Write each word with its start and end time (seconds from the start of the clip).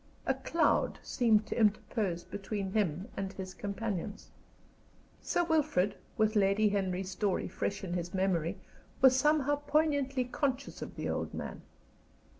A 0.25 0.33
cloud 0.33 0.97
seemed 1.03 1.45
to 1.45 1.59
interpose 1.59 2.23
between 2.23 2.71
him 2.71 3.09
and 3.15 3.31
his 3.33 3.53
companions. 3.53 4.31
Sir 5.21 5.43
Wilfrid, 5.43 5.93
with 6.17 6.35
Lady 6.35 6.69
Henry's 6.69 7.11
story 7.11 7.47
fresh 7.47 7.83
in 7.83 7.93
his 7.93 8.11
memory, 8.11 8.57
was 8.99 9.15
somehow 9.15 9.57
poignantly 9.57 10.23
conscious 10.23 10.81
of 10.81 10.95
the 10.95 11.07
old 11.07 11.35
man. 11.35 11.61